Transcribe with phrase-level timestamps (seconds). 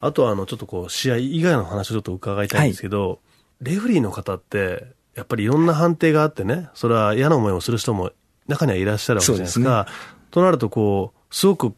[0.00, 3.20] あとはあの、ちょっとこう、試合以外の話をちょっと伺いたいんですけど、
[3.60, 8.12] レフリーの方って、やっぱりいろんな判定があってね、それは嫌な思いをする人も
[8.46, 9.86] 中にはいらっしゃるわけじゃないですか。
[10.30, 11.74] となるとこう、すごく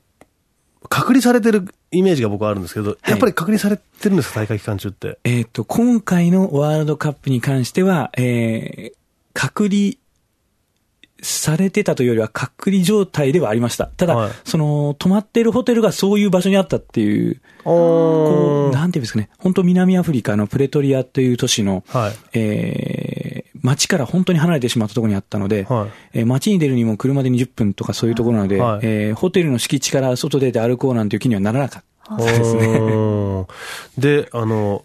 [0.89, 5.19] 隔離されてるイメージが僕はあるんですけど、やっぱり隔離されてるんですか、大会期間中って？
[5.23, 8.97] えっ、と、今回のワールドカップに関しては、えー、
[9.33, 9.93] 隔離
[11.23, 13.87] されてたというよりは隔離状態ではありました。
[13.87, 22.39] ただ、はいその、泊まってるホテルがそういう場所にあったっていう、こう、なんていうんですかね、本当南アフリカのプレトリアという都市の、はい。
[22.39, 33.47] えー、街から本当に離れてしまったところにあったので、はいえー街に出るにも車で20分とかそういうところなので、はいえーホテルの敷地から外出て歩こうなんていう気にはならなかったですね。
[33.99, 34.85] で、あの、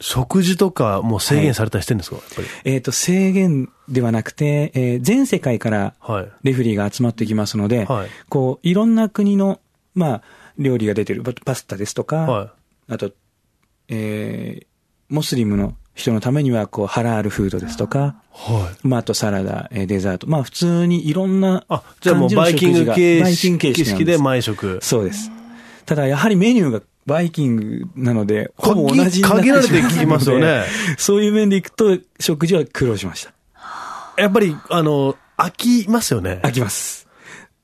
[0.00, 2.48] 食事とかもう制限されたりしてるんですか、やっぱり。
[2.64, 6.28] えっ、と、制限ではなくて、えー全世界からはい。
[6.42, 9.60] レフェリーが集まってきますので、はいこう、いろんな国の、
[9.94, 10.22] まあ、
[10.58, 12.52] 料理が出てる、パパスタですとか、は
[12.88, 13.12] あと、
[13.88, 14.66] えー
[15.08, 18.52] モスリムの人のためには、こう、ハラールフードですとか、い。
[18.52, 18.86] はい。
[18.86, 20.28] まあ、あとサラダ、えーデザート。
[20.28, 24.78] まあ、普通にいろんなあ、じゃあもうバイキング形バイキング形式なん式で毎食。
[24.82, 25.30] そうです。
[25.84, 30.66] ただ、やはりメニューがバイキングなので、ほぼ同じになってしまう限られてきますよねので
[30.98, 33.32] そういう面でいくと、食事は苦労しました。
[34.16, 36.40] やっぱり、あの、飽きますよね。
[36.42, 37.08] 飽きます。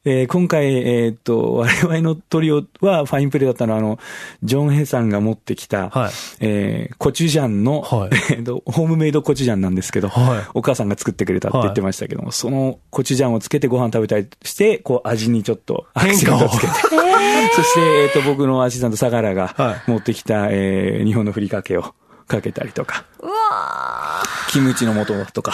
[0.09, 3.99] えー今回、えーっと、我々のトリオはファインプレーだったのは、あの、
[4.45, 6.13] ジョン・ヘさんが持ってきた、はい。
[6.41, 8.11] えーコチュジャンの、はい。
[8.33, 10.45] えーっとホームメイドコチュジャンなんですけど、はい。
[10.55, 16.73] お母さんが作ってくれたって言ってましたけども、そのコチュジャンをつけてご飯食べたりして、こう味にちょっとアクセントをつけて、
[17.57, 21.95] そして、えーっと、僕のアシスタント、相良がは持ってきた、えー日本のふりかけを
[22.29, 23.33] かけたりとか、うわ
[24.51, 25.53] キムチの素とか、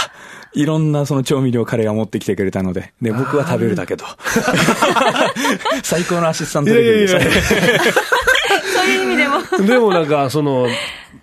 [0.54, 4.04] いろんなその調味料彼が持ってきてくれたので、で、僕は食べるだけと。
[5.82, 7.20] 最高のアシスタントレベルですね。
[7.20, 7.28] ー
[8.80, 9.66] そういう意味でも。
[9.66, 10.66] でもなんか、その、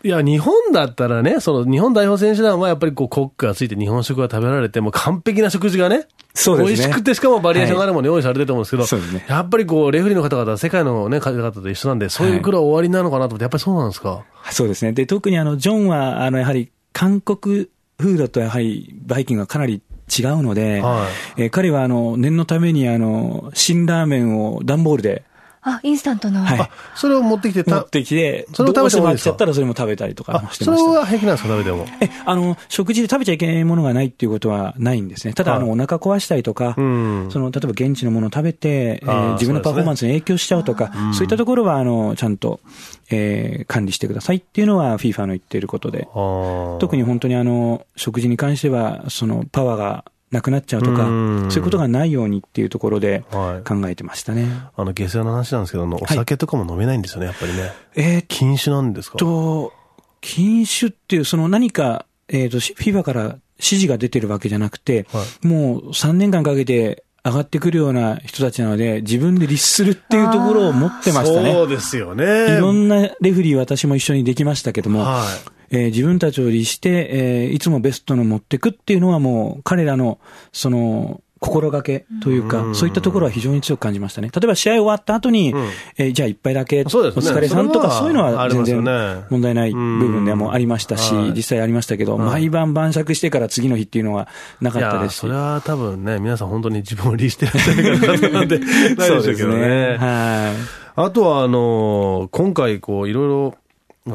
[0.03, 14.23] いや、日本だったらね、その日本代表選手団はやっぱりこうコックがついて日本食が食べられて、もう完璧な食事がね、そうですね美味しくてしかもバリエーションがあるもの用意されてると思うんですけど、そうですねやっぱりこう、レフェリーの方々は世界のね、方々と一緒なんで、そういう苦労は終わりなのかなと思って、やっぱりそうなんですか？
[14.51, 14.93] そうですね。
[14.93, 16.69] で、特にあの、ジョンは、あの、やはり、
[16.99, 25.23] 韓国フードとやはり、バイキングがかなり違うので、はえー彼はあの、念のためにあの、辛ラーメンを段ボールで、
[25.61, 26.41] あ、インスタントの。
[26.41, 30.85] はいあ、それを持ってきて、持ってきて、それを食べてもいいですかどうしても飽きちゃったらそれも食べたりとかあ、してました。
[30.85, 31.85] それは平気なんですか、食べても。
[32.01, 35.33] え、あの、食事で食べちゃいけないものがないっていうことはないんですね。
[35.33, 42.59] ただ、はいあの、お腹壊したりとか、うんその、例えば現地のものを食べて、えー自分のパフォーマンスに影響しちゃうとか、そういったところは、あの、ちゃんと、
[43.09, 51.11] えー管理してくださいっていうのは FIFA の言っていることで、特特に本当にあの、食事に関しては、その、パワーがなくなっちゃうとか、う
[51.47, 54.47] んそういうことがないようにっていうところではい考えてましたね。
[54.75, 57.71] あの、下世話の話なんですけど、お酒とかも飲めないんですよね、やっぱりね。
[57.95, 59.17] えーっ禁酒なんですか？
[59.17, 59.73] と、
[60.21, 71.53] 禁酒っていう、その何か、えっ、と、FIFA から指示が出てるわけじゃなくて、はもう3年間かけて上がってくるような人たちなので、自分で律するっていうところを持ってましたね。
[71.53, 72.55] そうですよね。
[72.55, 75.25] いろんなレフェリー私も一緒にできましたけども、は
[75.71, 80.19] えー自分たちを律して、えーいつもベストの持ってくっていうのはもう彼らの、
[80.51, 84.29] その、心がけというか、うんそういったところは非常に強く感じましたね。
[84.33, 94.27] 例えば試合終わった後に、うんえーじゃあ一杯だけ、お疲れさんとかそういうのは全然ね問題ない部分でもありましたし、うんはい実際ありましたけど、はい毎晩晩酌してから次の日っていうのは
[94.59, 95.17] なかったですし。
[95.19, 99.97] それは多分ね、皆さん本当に自分を律してらっしゃる方なんで、 ないでしょうけどね。
[99.97, 100.79] はい。
[101.01, 103.59] あとは、あの、今回、こう、いろいろ、まあ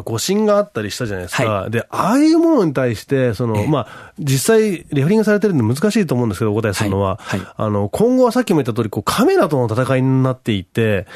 [0.03, 1.45] 誤審があったりしたじゃないですか。
[1.45, 7.19] はで、ああいうものに対して、その、ええまあ、実際、レフェリングされてるんで難しいと思うんですけど、お答えするのは。
[7.23, 11.07] はいはいあの、今後はさっきも言った通り、こう、カメラとの戦いになっていて、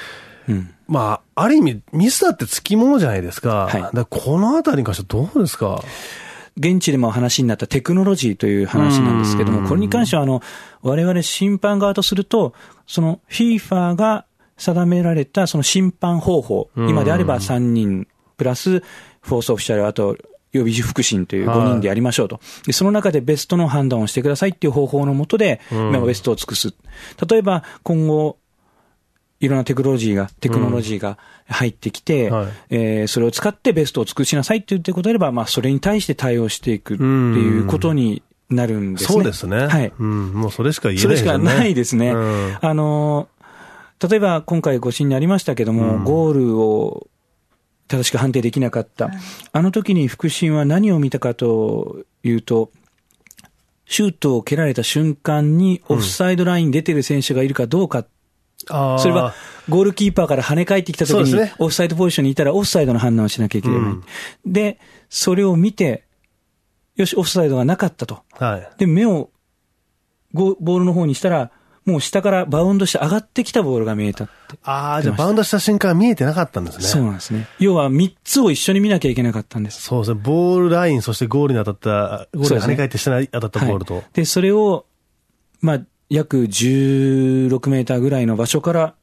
[0.49, 0.71] うん。
[0.87, 3.67] まあ、ある意味、ミスだってつきものじゃないですか。
[3.71, 5.83] はいだこのあたりに関してはどうですか？
[6.57, 10.43] 現地でも話になったテクノロジーという話なんですけどうんも、これに関しては、あの、
[10.83, 12.53] 我々審判側とすると、
[12.87, 14.25] その FIFA が
[14.57, 20.17] 定められたその審判方法、うん今であれば3人プラスフォースオフィシャル、あと
[20.53, 22.41] 予備副審という5人でやりましょうと。
[22.67, 26.75] で、その中でベストの判断をしてくださいっていう方法のもとで、うんまあベストを尽くす。
[27.29, 28.39] 例えば、今後、
[29.41, 39.15] いろんなテクノロジーが、テクノロジーが入ってきて、はいえーそれを使ってベストを尽くしなさいって言ってことであれば、まあ、それに対して対応していくっていうことになるんですね。
[39.15, 39.67] そうですね。
[39.67, 39.93] はい。
[39.99, 41.51] うん、もうそれしか言えそれしないですよね。
[41.51, 42.11] かないですね。
[42.13, 47.09] うんあのー、例えば今回ご審にありましたけども、うんゴールを
[47.89, 49.11] 正しく判定できなかった。
[49.53, 52.71] あの時に副審は何を見たかというと、
[53.87, 58.01] シュートを蹴られた瞬間にオフサイドラインに出てる選手がいるかどうか。
[58.01, 58.09] っ
[58.99, 59.35] それは、
[59.69, 63.79] ゴールキーパーから跳ね返ってきた時に、ね、オフサイドポジションにいたらオフサイドの判断をしなきゃいけない。
[63.79, 64.05] うん、
[64.45, 66.05] で、それを見て、
[66.97, 68.23] よし、オフサイドがなかったと。
[68.33, 69.31] はい、で、目を
[70.33, 71.51] ボールの方にしたら、
[71.89, 74.59] もう下からバウンドして上がってきたボールが見えたって。
[74.63, 76.85] ああ、じゃあバウンドした瞬間見えてなかったんですね。
[76.85, 77.49] そうなんですね。
[77.59, 79.81] 要は3つを一緒に見なきゃいけなかったんです。
[79.81, 80.21] そうですね。
[80.23, 83.95] ボールライン、そしてゴールに当たった、ゴールに跳ね返って下に当たったボールと。
[83.95, 84.85] で、ねはい、それを、
[85.63, 85.81] まあ、
[86.11, 88.95] 約16メーターぐらいの場所から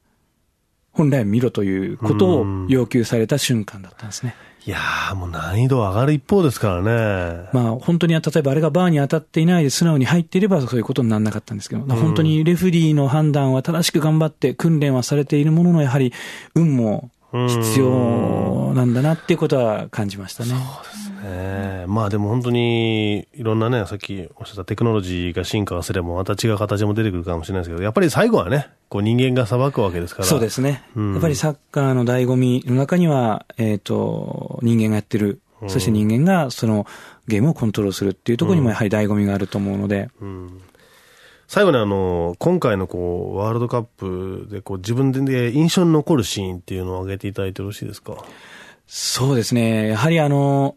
[0.92, 4.36] 本来見ろということを要求された瞬間だったんですね。
[4.66, 7.48] いやー、もう難易度上がる一方ですからね。
[7.52, 16.12] まあ、本当に、例えばあれがバーに当たっていないで素直に入っていればそういうことにならなかったんですけど、本当にレフリーの判断は正しく頑張って訓練はされているものの、やはり
[16.56, 20.50] 運も必要なんだなっていうことは感じましたね。
[20.50, 21.84] そうですね。
[21.86, 30.28] まあでも本当にいろんなね、さっきおっしゃったテクノロジーが進化すればまた違う形も出てくるかもしれないですけど、やっぱり最後はね、こう人間が裁くわけですから。
[30.28, 30.84] そうですね。
[30.94, 36.86] うん、やっぱりサッカーの醍醐味の中には、えっ、ー、と、人間がやってる、そして人間がその
[37.28, 40.10] ゲームをコントロールするっていうところにもやはり醍醐味があると思うので。
[40.20, 40.60] うん、
[41.48, 48.16] 最後にあの、今回のこう、ワールドカップでこう、自分で印象に残るシーンっていうのを挙げていただいてよろしいですか？
[48.86, 49.88] そうですね。
[49.88, 50.76] やはりあの、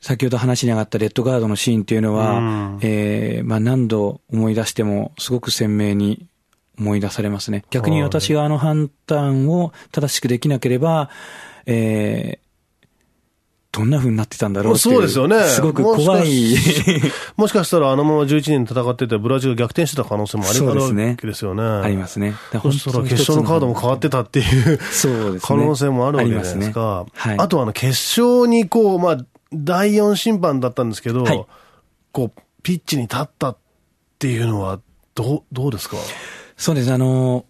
[0.00, 6.26] 先ほど話に上がったレッドガードのシーンっていうのは、うん、えー、まあ何度思い出してもすごく鮮明に
[6.78, 7.64] 思い出されますね。
[7.70, 11.10] 逆に私があの判断を正しくできなければ、
[11.66, 12.50] えー、
[13.72, 15.44] どんな風になってたんだろうそうですよね。
[15.44, 16.54] すごく怖い。
[17.36, 21.16] もしかし たらあのまま11年戦ってて、ブラジルが逆転してた可能性もありますね。
[21.22, 21.62] ですよね。
[21.62, 22.34] ありますね。
[22.62, 27.04] そしたら決勝のカードも変わってたっていうそうです、ね、可能性もあるわけじゃないですか。
[27.06, 29.18] ねはい、あとあの決勝にこう、まあ、
[29.52, 31.46] 第4審判だったんですけど、はい、
[32.12, 33.56] こう、ピッチに立ったっ
[34.18, 34.80] ていうのは、
[35.14, 35.96] どう、どうですか？
[36.56, 36.92] そうです。
[36.92, 37.46] あの、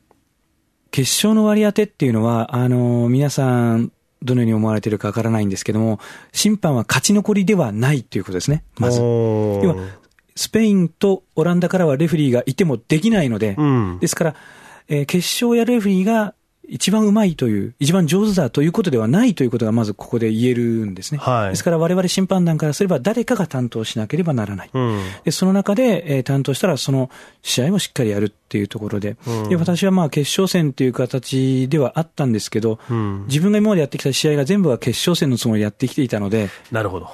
[0.91, 3.93] 決勝の割り当てっていうのは、あの、皆さん、
[4.23, 5.99] どのように思われているかわからないんですけども、
[6.33, 9.01] 審判は勝ち残りではないということですね、まず。
[9.01, 9.77] 要は、
[10.37, 14.35] スペインとオランダからはレフェリーがいてもできないので、うん、ですから、
[14.89, 16.35] えー、決勝やレフェリーが
[16.71, 21.19] 一番うまいという、一番上手だということではないということがまずここで言えるんですね。
[21.19, 24.71] はい、ですから我々審判団からすれば誰かが担当しなければならない。
[24.73, 27.11] うん、でその中で、えー、担当したらその
[27.43, 37.11] 試合をしっかりやるっていうところで、うん、で私はまあ決勝戦という形ではあったんですけど、うん、自分が今までやってきた試合が全部は決勝戦のつもりでやってきていたので、なるほど。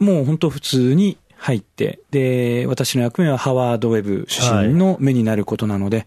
[0.00, 6.06] もう本当普通に入って、で、私の役目はハワード・ウェブ主審の目になることなので、はい、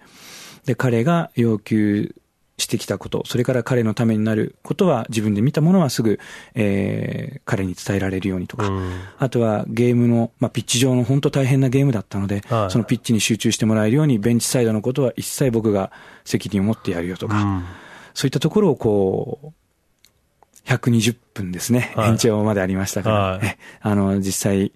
[0.67, 2.13] で、彼が要求
[2.57, 6.19] してきたこと、それから彼のためになることは自分で見たものはすぐ、
[6.53, 15.91] えー、彼に伝えられるようにとか、うん、あとはゲームの、まあ、ピッチ上の本当大変なゲームだったので、はい、そのピッチに集中してもらえるようにベンチサイドのことは一切僕が
[16.23, 17.65] 責任を持ってやるよとか、うん、
[18.13, 24.71] そういったところをこう、120分ですね、はい、延長までありましたから、はい、あの、実際、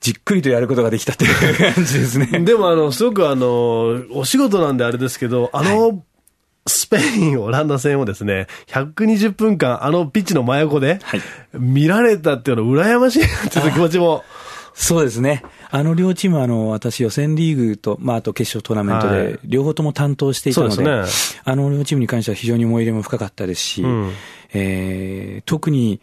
[0.00, 2.26] じっくりとやることができたという感じですね。
[2.40, 6.04] でも、あの、すごくあの、お仕事なんであれですけど、あの、
[6.68, 11.00] スペイン、オランダ戦をですね、120分間、あのピッチの真横で、
[11.52, 14.24] 見られたっていうのは羨ましいなっていう気持ちも。
[14.74, 15.42] そうですね。
[15.70, 21.08] あの両チームは、あの、私予選リーグと、まあ、あと決勝トーナメントで、両方とも担当していたので、はいでね、
[21.44, 24.12] あの両チームに関しては非常に思い入れも深かったですし、うん、
[24.54, 26.00] えー、特に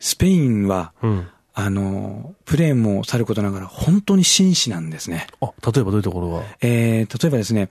[0.00, 1.28] スペインは、うん。
[1.60, 5.26] あの、プレーもさることながら、本当に紳士なんですね。
[5.40, 6.42] あ、例えばどういうところが？
[6.60, 7.68] えー、例えばですね、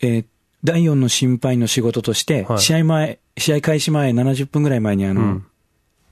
[0.00, 0.24] えー、
[0.64, 5.46] 第4の審判員の仕事として、試合前、試合開始前70分ぐらい前にあの、うん、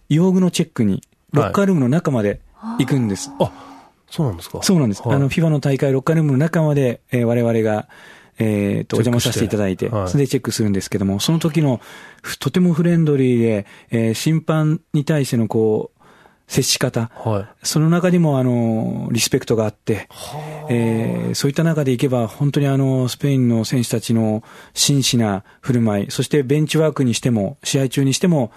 [0.09, 1.02] 用具のチェックに、
[1.33, 2.40] ロッカールームの中まで
[2.78, 3.30] 行くんです。
[3.38, 3.52] あ、
[4.11, 4.62] そうなんですか？
[4.62, 5.02] そうなんです。
[5.07, 7.88] はい、あの、FIFA の大会ロッカールームの中まで、えー、我々が、
[8.38, 11.80] えっ、ー、と、お邪魔させていただいて、はい、それでチェックするんですけども、その時の、
[12.38, 16.00] とてもフレンドリーで、えー、審判に対してのこう、
[16.50, 20.09] 接し方、はい、その中にもあのリスペクトがあって、
[20.69, 24.42] えー、そういった中でいけば、本当にあのスペインの選手たちの
[24.75, 28.50] 真摯な振る舞い、そしてベンチワークにしても、試合中にしても、やっ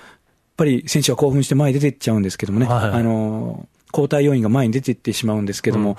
[0.58, 5.98] ぱり選手は興奮して前に出ていっちゃうんですけどもね、はい、あの交代要員が前に出ていってしまうんですけども、うん、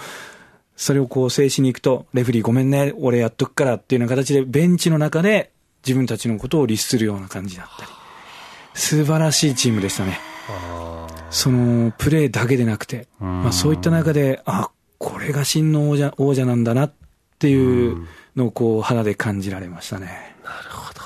[0.75, 5.53] それをこう制止に行くと、レフリーごめんね、俺やっとくからっていうような形で、ベンチの中で
[5.87, 7.91] 自分たちのことを律するような感じだったり、
[8.75, 10.19] 素晴らしいチームでしたね。
[11.35, 16.93] そのプレーだけでなくて、まあ、そういった中で、あこれが真の王者王者なんだなっ
[17.41, 20.37] ていうのをこう肌で感じられましたね。
[20.45, 21.01] なるほど。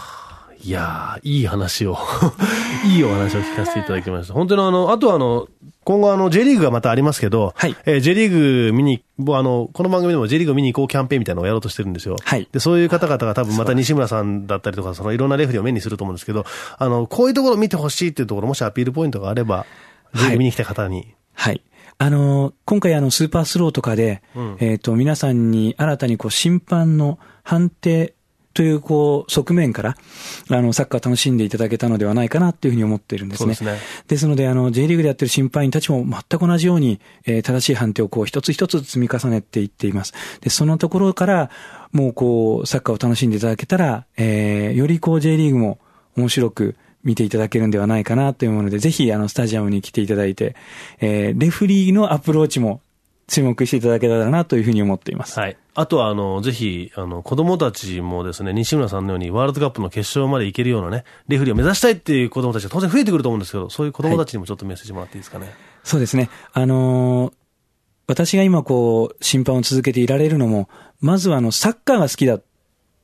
[0.63, 1.97] いやー、いい話を
[2.85, 4.35] いいお話を聞かせていただきました。
[4.35, 5.49] 本当にあの、あとはあの、
[5.85, 12.17] 今後あの、J リーグがまたありますけど、はい、えー、J リーグ見に、あの、この番組でも J リーグ見に行こうキャンペーンみたいなのをやろうとしてるんですよ。
[12.23, 12.47] はい。
[12.53, 16.45] で、そういう方々が多分また西村さんだったりとか、そのいろんなレフェリーを目にすると思うんですけど、
[16.77, 21.15] あの、こういうところを見てほしいっていうところ、もしアピールポイントがあれば、ーグ見に来た方に。
[21.35, 21.62] はい、はい
[22.00, 28.15] あの、今回あの、スーパースローとかで、うん、えっ、と、皆さんに新たにこう、審判の判定
[28.55, 29.97] という、こう、側面から、
[30.49, 33.49] あの、サッカー楽しんでいただけたのではないかなというふうに思っているんですね。
[33.50, 33.79] ですね。
[34.07, 40.12] ですので、あの、J リーグでやってる審判員たちも全く同じように、えー、正しい判定をこう、一つ一つ積み重ねていっています。
[40.41, 41.50] で、そのところから、
[41.93, 45.79] もうこう、サッカーを楽しんでいただけたら、えー、よりこう、J リーグも
[46.17, 46.77] 面白く、
[47.09, 50.55] 見ていただけるんではないかなというもので、ぜひあのスタジアムに来ていただいて、
[51.00, 52.83] えー、レフリーのアプローチも
[53.29, 55.41] 注目していただけたらなというふうに思っています。
[55.41, 55.57] はい。
[55.75, 65.47] あとは、あの、ぜひ、あの、子供たちもですね、西村さんのようにワールドカップの決勝まで行けるようなね、レフリーを目指したいっていう子供たちが当然増えてくると思うんですけど、そういう子供たちにもちょっとメッセージもらっていいですかね？
[65.47, 66.31] はい、そうですね。
[66.53, 67.33] あのー、
[68.07, 70.69] 私が今こう、審判を続けていられるのも、
[71.00, 72.43] まずはあの、サッカーが好きだっ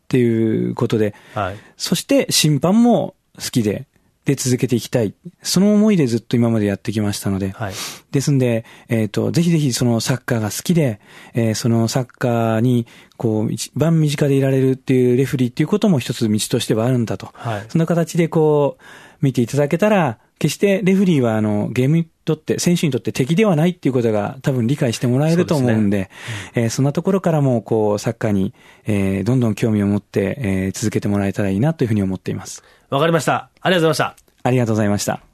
[0.09, 1.57] ていうことで、はい。
[1.77, 3.87] そして審判も好きで、
[4.25, 5.15] で続けていきたい。
[5.43, 7.51] その思いでずっと今までやってきましたので。
[7.51, 7.75] はい。
[8.11, 11.01] ですんで、えっ、ー、と、ぜひぜひそのサッカーが好きで、
[11.35, 12.87] えー、そのサッカーに、
[13.19, 17.31] こう、一番身近でいられるっていうレフリーっていうことも一つ道としてはあるんだと。
[17.35, 17.65] はい。
[17.69, 18.83] そんな形でこう、
[19.21, 26.11] 見ていただけたら、決してレフリーはあの、ゲームにとって、選手にとって敵ではないっていうことが多分理解してもらえると思うんで、でね
[26.57, 28.53] うん、えー、そんなところからも、こう、サッカーに、
[28.87, 32.63] えー、どんどん興味を持って、えー、続けてもらえたらいいなというふうに思っています。
[32.95, 33.51] わかりました。
[33.61, 34.17] ありがとうございました。
[34.45, 35.25] ありがとうございました。